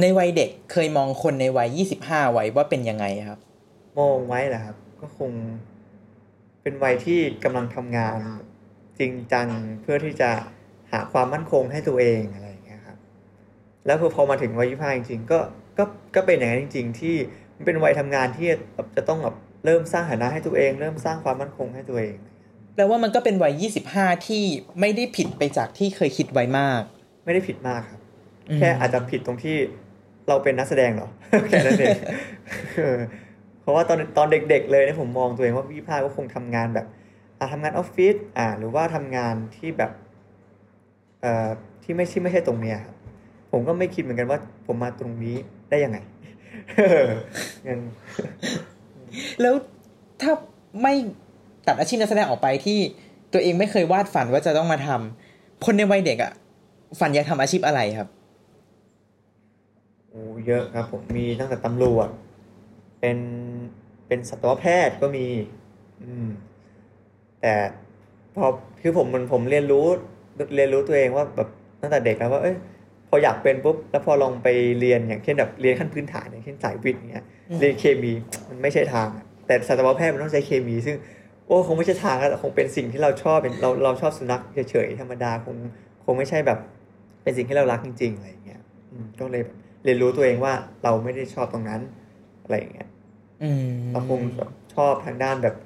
[0.00, 3.38] ในวัยเด็กเคยมองคนในวัย25ไว้ว่าเป็นยังไงครับ
[3.98, 5.30] มองไว้แหละครับ ก็คง
[6.62, 8.18] เป็นวัยที่กำลังทำงาน
[8.98, 9.48] จริงจัง
[9.82, 10.30] เพื่อที่จะ
[10.92, 12.98] หาความมั่นคงให้ตัวเองอะไรอย่างเงี้ยครับ
[13.86, 15.38] แล้วพอพอมาถึงวัยยี่ห้าจริงๆก็
[15.78, 17.14] ก็ก็เป็นอย่างนั้นจริง ๆ ที่
[17.56, 22.16] มันเป็นวัยทำงานที่แบบจะต้องแบบเริ่มสร้างฐานะให้ตัวเอง เริ่มสร้างความมั่นคงให้ตัวเอง
[22.74, 24.42] แปลว่ามันก็เป็นวัย 25 ที่
[24.80, 26.82] ไม่ได้ผิดไปจากที่เคยคิดไว้มาก
[27.26, 28.00] ไม่ได้ผิดมากครับ
[28.48, 29.56] อืมแค่อาจจะผิดตรงที่
[30.28, 31.08] เราเป็นนักแสดงเหรอ
[31.48, 31.96] แค่นั้นเอง
[32.76, 32.98] เออ
[33.60, 36.86] เพราะว่าตอนตอนเด็ก ๆ เลยเนี่ยผมมองตัวเองว่าพี่พาก็คงทำงานแบบ
[37.38, 39.90] อ่าทำงานออฟฟิศอ่า หรือว่าทำงานที่แบบ
[41.22, 41.48] เอ่อ
[41.82, 42.96] ที่ไม่ใช่ไม่ใช่ตรงเนี้ยครับ
[43.52, 45.36] ผมก็ไม่คิดเหมือนกันว่า ผมมาตรงนี้
[45.70, 45.98] ได้ยังไง
[46.76, 47.10] เออ
[47.68, 47.80] ยัง
[49.40, 49.54] แล้ว
[50.22, 50.32] ถ้า
[50.82, 50.94] ไม่
[51.66, 52.78] ตัดอาชีพนักแสดงออกไปที่
[53.32, 56.32] ตัวเองไม่เคยวาดฝันว่าจะต้องมาทำคนในวัยเด็กอะ
[57.00, 58.08] ฝันอยากทำอาชีพอะไรครับ
[60.10, 62.08] โอ้เยอะครับผมมีตั้งแต่ตำรวจ
[63.00, 63.18] เป็น
[64.06, 65.26] เป็นสัตวแพทย์ก็มี
[66.02, 66.28] อืม
[67.40, 67.54] แต่
[68.36, 68.46] พอ
[68.80, 69.86] คือผมมันผมเรียนรู้
[70.56, 71.48] เรียนรู้ตัวเองว่าแบบ
[71.80, 72.56] ตั้งแต่เด็กแล้วว่าเอ้ย
[73.08, 74.48] พออยากเป็นปุ๊บแล้วพอลองไป
[74.80, 78.12] เรียนอย่างเช่นแบบเรียนขั้นพื้นฐานอย่างเช่นสายวิทย์อย่างเงี้ยอืมเรียนเคมี
[78.48, 80.96] มันไม่ใช่ทางอะแต่สัตวแพทย์มันต้องใช้เคมี ซึ่ง
[81.46, 85.56] โอ้คงไม่ใช่ทางแล้วคงเป็นสิ่งที่เราชอบเป็นเราเราชอบสุนัขเฉยๆธรรมดาคง
[86.04, 86.58] คงไม่ใช่แบบ
[87.26, 88.60] เป็นสิ่งที่เรารักจริงๆอะไรอย่างเงี้ย
[88.92, 91.80] อืมก็เลยแบบเรียนรู้ตัวเองว่าเราไม่ได้ชอบตรงนั้น
[92.42, 92.88] อะไรอย่างเงี้ย
[93.42, 95.56] อืมเราคงแบบชอบทางด้านแบบ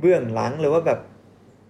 [0.00, 1.00] เบื้องหลังหรือว่าแบบ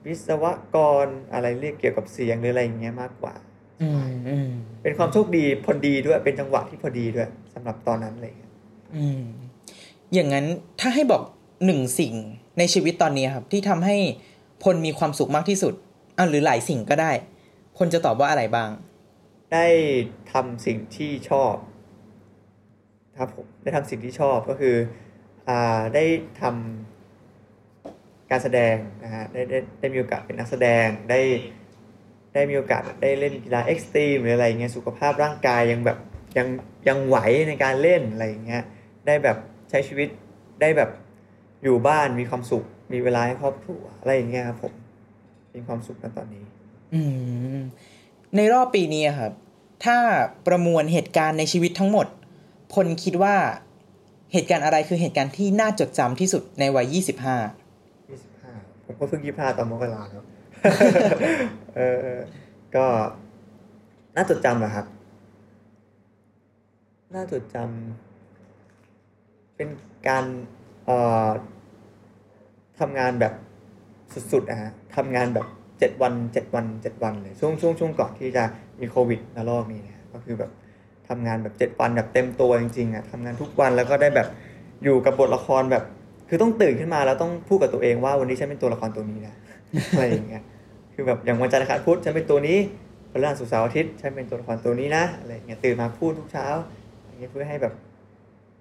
[0.06, 3.34] วิศวกรอะไรเรียกเกี่ยวกับเสียงหรืออะไรอย่างเงี้ยมากกว่า
[3.82, 4.48] อืมอืม
[4.82, 8.50] เป็นความโชคดีพอดีด้วยเป็นจังหวะที่พอดีด้วยสำหรับตอนนั้นอะไรอย่างเลย
[8.96, 9.22] อืม
[10.14, 10.46] อย่างนั้น
[10.80, 11.22] ถ้าให้บอก
[11.66, 12.14] หนึ่งสิ่ง
[12.58, 13.96] ในชีวิตตอนนี้ครับ ที่ทำให้
[14.62, 15.74] พลมีความสุขมากที่สุด
[16.18, 17.12] อะหรือหลายสิ่งก็ได้
[17.76, 18.70] พลจะตอบว่าอะไรบ้าง
[19.52, 19.66] ได้
[20.32, 21.54] ทำสิ่งที่ชอบ
[23.18, 24.76] ครับผมได้ทำสิ่งที่ชอบก็คือ
[25.48, 26.04] อ่าได้
[26.40, 31.20] ทำการแสดงนะฮะได้ได้ได้มีโอกาสเป็นนักแสดงได้
[32.34, 35.98] ได้มีโอกาสได้เล่นกีฬาเอ็กซ์ตรีมหรืออะไรเงี้ยสุขภาพร่างกายยังแบบ
[36.38, 36.48] ยัง
[36.88, 37.16] ยังไหว
[37.48, 38.64] ในการเล่นอะไรเงี้ย
[39.06, 39.36] ได้แบบ
[39.70, 40.08] ใช้ชีวิต
[40.60, 40.90] ได้แบบ
[41.62, 44.72] อยู่บ้านมีความสุข มีเวลาให้ครอบครัวอะไรอย่างเงี้ยครับผม
[45.54, 46.44] มีความสุขในตอนนี้
[46.94, 47.00] อื
[47.58, 47.60] ม
[48.36, 49.32] ในรอบปีนี้ครับ
[49.84, 49.96] ถ้า
[50.46, 52.06] ประมวลเหตุการณ์ในชีวิตทั้งหมด
[52.72, 53.36] พลคิดว่า
[54.32, 57.36] เหตุการณ์อะไรคือเหตุการณ์ที่น่าจดจำที่สุดในวัย 25ยี่สิบห้า
[58.84, 60.24] ผมก็เพิ่งยี่ห้าตอนมกราครับ
[61.76, 62.18] เออ
[62.76, 62.86] ก็
[64.16, 64.86] น่าจดจำเหรอครับ
[67.14, 69.68] น่าจดจำเป็น
[70.08, 70.24] การ
[70.86, 71.28] เอ่อ
[72.80, 73.32] ทำงานแบบ
[74.32, 75.46] สุดๆนะฮะทำงานแบบ
[75.78, 78.44] เจ็ดวันเจ็ดวันเจ็ดวันเลยช่วงช่วงช่วงก่อนที่จะ
[78.80, 80.50] มีโควิดระลอกนี้นี่ยก็คือแบบ
[81.08, 84.28] ทำงานแบบเจ็ดวันแบบเต็มตัวจริงๆอะทำงานทุกวันแล้วก็ได้แบบ
[84.84, 85.84] อยู่กับบทละครแบบ
[86.28, 89.34] คือต้องตื่นขึ้นมาแล้วต้องพูดกับตัวเองว่าวันนี้ฉันเป็นตัวละครตัวนี้นะ
[89.90, 90.42] อะไรอย่างเงี้ย
[90.94, 92.58] คือแบบอย่างวันจันทร์อังคารพุธฉันเป็นตัวนี้
[93.10, 96.46] พฤหัสศุกร์เสาร์อาทิตย์ฉันเป็นตัวละครตัวนี้นะอะไรอย่างเงี้ยตื่นมาพูดทุกเช้า
[97.06, 97.72] อย่างเงี้ยเพื่อให้แบบ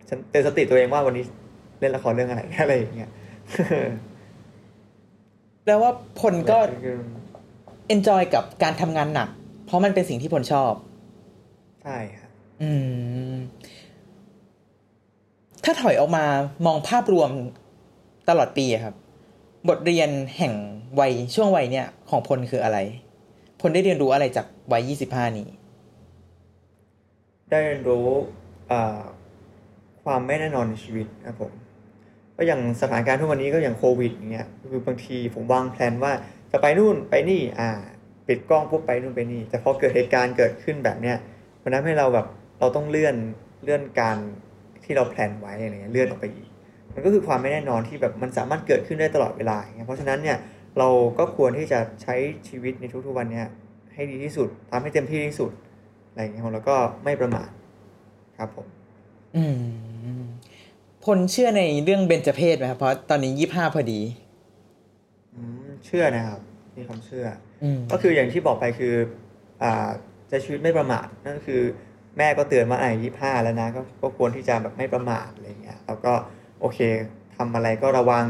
[0.10, 1.24] ฉันเตือนสติตัวเองว่าวันนี้
[1.80, 3.10] เล่นละครเรื่องอะไรอะไรอย่างเงี้ย
[5.64, 6.98] แปลว่าพลก็คือ
[7.94, 9.30] enjoy กับการทำงานหนัก
[9.66, 10.74] เพราะมันเป็นสิ่งที่พลชอบ
[11.84, 12.30] ใช่ครับ
[12.62, 12.70] อื
[13.34, 13.36] ม
[15.64, 16.26] ถ้าถอยออกมา
[16.66, 17.30] มองภาพรวม
[18.30, 18.96] ตลอดปีอะครับ
[19.70, 20.54] บทเรียนแห่ง
[21.00, 22.78] วัยช่วงวัยเนี่ย ของพลคืออะไร
[23.62, 25.48] พลได้เรียนรู้อะไรจากวัย25นี้
[27.50, 28.08] ได้เรียนรู้
[28.72, 29.00] อ่า
[30.04, 31.52] ความไม่แน่นอนในชีวิตนะครับผม
[32.38, 36.12] ก็อย่างสถานการณ์ทุกวันนี้ก็อย่างโควิดอย่างเงี้ยคือบางทีผมวางแผนว่า
[36.52, 37.70] จะไปนู่นไปนี่อ่า
[38.28, 41.18] ปิดกล้องปุ๊บไปนู่นไปนี่ แต่พอเกิดเหตุการณ์เกิดขึ้นแบบเนี้ย
[41.64, 42.28] มันทำให้เราแบบ
[42.60, 43.16] เราต้องเลื่อน
[43.64, 44.18] เลื่อนการ
[44.84, 46.48] ที่เราแพลนไว้อะไรเงี้ยเลื่อนออกไปอีก
[46.94, 50.38] มันก็คือความไม่แน่นอนที่แบบมันสามารถเกิดขึ้นได้ตลอดเวลาเงี้ยเพราะฉะนั้นเนี่ย
[50.78, 52.16] เราก็ควรที่จะใช้
[52.48, 53.48] ชีวิตในทุกๆวันเนี่ย
[53.94, 55.52] ให้ดีที่สุดทำให้เต็มที่ที่สุด
[56.10, 57.50] อะไรอย่างเงี้ยแล้วก็ไม่ประมาท
[58.38, 58.68] ครับผม
[59.36, 59.93] อืม
[61.04, 64.02] พลเชื่อในเรื่องเบญจเพศไหมครับเพราะตอนนี้ยี่ห้าพอดี
[65.36, 66.40] อืมเชื่อนะครับ
[66.78, 67.26] มีความเชื่อ
[67.64, 68.94] อืมก็คืออย่างที่บอกไปคือ
[69.64, 69.90] อ่า
[70.30, 71.62] ใช้ชีวิตไม่ประมาทนั่นก็คือ
[72.18, 76.14] แม่ก็เตือนว่าไอ้ยี่ห้าแล้วนะก็ก็ควรที่จะแบบไม่ประมาทอะไรเงี้ยแล้วก็
[76.62, 76.80] โอเค
[77.38, 78.26] ทำอะไรก็ระวัง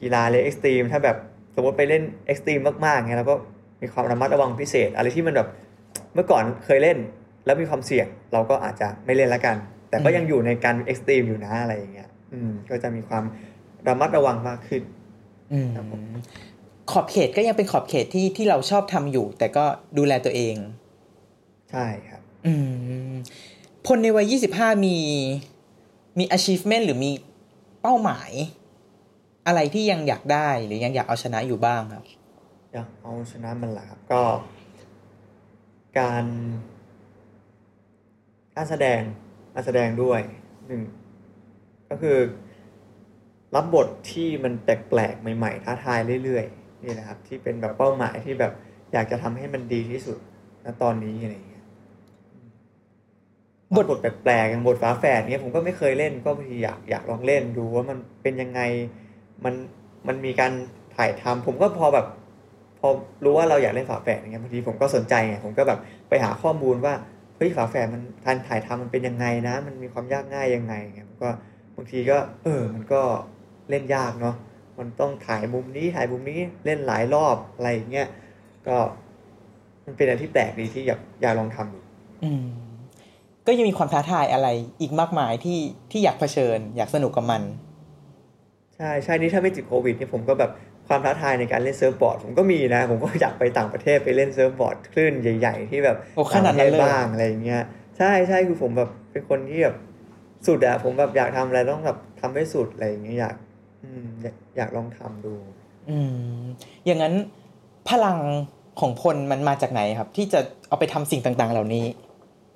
[0.00, 1.16] กีฬาเล่น extreme ถ้าแบบ
[1.54, 3.36] สมมติไปเล่น extreme มากๆเงี้ยเราก็
[3.82, 5.48] มีความระมัดระวังพิเศษ อะไรที่มันแบบ
[6.14, 6.98] เมื่อก่อนเคยเล่น
[7.46, 9.56] แล้วมีความเสี่ยง เราก็อาจจะไม่เล่นละกัน
[9.88, 13.24] แต่ก็ยังอยู่ในการ extreme อยู่นะอะไรอย่างเงี้ย อืมก็จะมีความ
[13.88, 14.82] ระมัดระวังมากขึ้น
[15.52, 16.02] อืมครับผม
[16.90, 19.64] ขอบเขตก็ยังเป็นขอบเขตที่ที่เราชอบทำอยู่ แต่ก็
[19.98, 20.56] ดูแลตัวเอง
[21.70, 22.52] ใช่ครับ อื
[23.10, 23.12] ม
[23.86, 24.98] พลในวัยยี่สิบห้ามี
[26.18, 27.10] มี achievement หรือมี
[27.82, 28.30] เป้าหมาย
[29.46, 32.04] อะไรที่ยังอยากได้หรือยังอยากเอาชนะอยู่บ้างครับ
[32.72, 34.22] อยากเอาชนะมันแหละครับก็
[35.98, 36.24] การ
[38.56, 39.00] การแสดง
[39.54, 40.20] การแสดงด้วย
[40.66, 40.82] หนึ่ง
[41.92, 42.18] ก็คือ
[43.54, 48.52] รับบทที่มันแปลกๆใหม่ๆท้าทายเรื่อยๆนี่นะครับ ที่เป็นแบบเป้าหมายที่แบบ
[48.92, 50.18] อยากจะทำให้มันดีที่สุด
[50.64, 51.64] ณตอนนี้อะไรอย่างเงี้ย
[53.74, 58.60] บบททบทแปลกๆอย่างบทฝาแฝดเนี้ยผมก็ไม่เคยเล่นก็บางทีอยากอยากลองเล่นดูว่ามันเป็นยังไง
[59.44, 59.54] มัน
[60.08, 60.52] มันมีการ
[60.96, 62.06] ถ่ายทำผมก็พอแบบ
[62.78, 62.88] พอ
[63.24, 65.78] รู้ว่าเราอยากเล่นฝาแฝดอย่างเงี้ยบางทีผมก็สนใจไงผมก็แบบ
[66.08, 66.94] ไปหาข้อมูลว่า
[67.36, 71.30] เฮ้ยฝาแฝดมันการถ่ายทำมันเป็นยังไงนะ มันมีความยากง่ายยังไงเงี้ยผมก็
[71.76, 73.02] บางทีก็ เออ มันก็
[73.70, 74.36] เล่นยากเนาะ
[74.78, 78.08] มันต้องถ่ายมุมนี้ถ่ายมุมนี้เล่นหลายรอบอะไรอย่างเงี้ย
[78.66, 78.76] ก็
[79.84, 81.80] มันเป็นอะไรที่แปลกดีที่อยากอยากลองทำดู
[82.24, 82.44] อืม
[83.46, 84.48] ก็ยังมีความท้าทายอะไร
[84.80, 85.58] อีกมากมายที่
[85.90, 87.42] ที่อยากเผชิญ อยากสนุกกับมัน
[88.76, 90.50] ใช่ใช่นี่ถ้าไม่ติดโควิดนี่ผมก็แบบ
[90.88, 97.62] ความท้าทายในการเล่น surfboard ผมก็มีนะ ผมก็อยากไปต่างประเทศไปเล่น surfboard คลื่นใหญ่ ๆ ที่แบบโอ้ขนาดนั้นเลยต่งประทศบ้างอะไรอย่างเงี้ย
[97.98, 99.76] ใช่ใช่คือผมแบบเป็นคนที่แบบ
[100.46, 103.36] สุดอะผมแบบอยากทำอะไรต้องแบบทำให้สุดอะไรอย่างเงี้ยอยาก
[103.84, 105.34] อืมอยากอยากลองทำดู
[105.90, 105.98] อื
[106.38, 106.40] ม
[106.86, 107.14] อย่างนั้น
[107.88, 108.18] พลัง
[108.80, 111.86] ของพลมันมาจากไหนครับ ที่จะเอาไปทำสิ่งต่าง ๆ เหล่านี้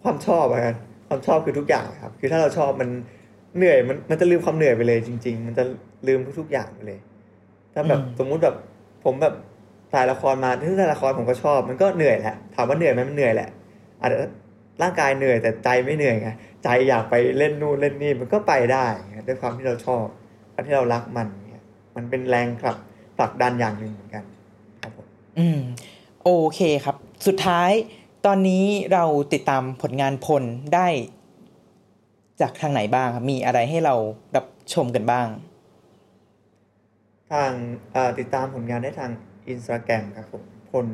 [0.02, 0.76] ความชอบอะกัน
[1.08, 2.88] ความชอบคือทุกอย่างครับ คือถ้าเราชอบมัน
[3.56, 5.64] เหนื่อยมันมันจะลืมความเหนื่อยไปเลยจริง ๆ มันจะ
[6.08, 6.98] ลืมทุกๆอย่างไปเลย
[7.74, 8.56] ถ้าแบบอืมสมมุติแบบ
[9.04, 9.34] ผมแบบ
[9.92, 13.48] ถ่ายละครมาที่ถ่ายละครผมก็ชอบ มันก็เหนื่อยแหละถามว่าเหนื่อยไหมมันเหนื่อยแหละ
[14.00, 14.18] อาจจะ
[14.82, 16.28] ร่างกายเหนื่อยแต่ใจไม่เหนื่อยไง
[16.64, 20.04] ใจอยากไปเล่นนู่นเล่นนี่มันก็ไปได้ไงด้วยความที่เราชอบ
[20.52, 21.64] ความที่เรารักมันเนี่ย
[21.96, 22.76] มันเป็นแรงขับ
[23.16, 24.24] ผลักดันอย่างหนึ่งเหมือนกัน
[24.80, 25.06] ครับผม
[25.38, 25.60] อืม
[26.22, 27.70] โอเคครับ สุดท้าย
[28.26, 30.42] ตอนนี้เราติดตามผลงานพล
[30.74, 30.88] ได้
[32.40, 33.94] จากทางไหนบ้างครับมีอะไรให้เรา
[34.36, 35.26] รับชมกันบ้าง
[37.32, 37.52] ทาง
[37.92, 39.10] เอ่อติดตามผลงานได้ทาง
[39.48, 40.86] อินสตาแกรมครับผมพล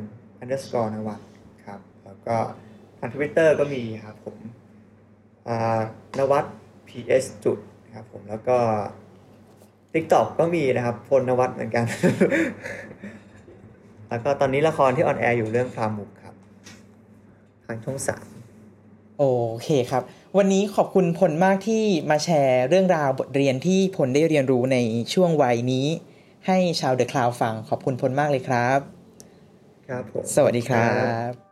[0.43, 1.21] underscore นวัด
[1.67, 2.37] ครับ แล้วก็
[3.05, 4.37] ทางทวิตเตอร์ก็มีครับผม
[5.49, 5.59] อ่า
[6.19, 6.45] นวัด
[6.89, 8.59] ps จุดนะครับผมแล้วก็
[9.93, 11.85] TikTok ก็มีนะครับพลนวัดเหมือนกัน
[14.09, 16.35] แล้วก็ตอนนี้ละครที่ on air อยู่เรื่องพราวมุกครับ
[17.67, 18.27] ทางช่องสาม
[19.19, 19.25] โอ
[19.63, 20.03] เคครับ
[20.39, 24.77] วันนี้ขอบคุณพลมากที่มาแชร์เรื่องราวบทเรียนที่พลได้เรียนรู้ใน
[25.15, 25.87] ช่วงวัยนี้
[26.47, 28.81] ให้ชาวเดอะคลาวฟังขอบคุณพลมากเลยครับ
[29.89, 30.91] ครับผมสวัสดีครั
[31.31, 31.52] บ